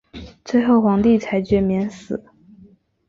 [0.43, 2.25] 最后皇帝裁决免死。